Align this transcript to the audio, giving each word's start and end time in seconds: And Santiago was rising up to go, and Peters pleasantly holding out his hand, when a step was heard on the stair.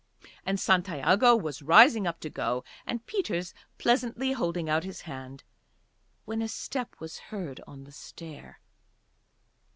And 0.47 0.59
Santiago 0.59 1.35
was 1.35 1.61
rising 1.61 2.07
up 2.07 2.19
to 2.21 2.29
go, 2.31 2.63
and 2.87 3.05
Peters 3.05 3.53
pleasantly 3.77 4.31
holding 4.31 4.67
out 4.67 4.83
his 4.83 5.01
hand, 5.01 5.43
when 6.25 6.41
a 6.41 6.47
step 6.47 6.95
was 6.99 7.19
heard 7.29 7.61
on 7.67 7.83
the 7.83 7.91
stair. 7.91 8.59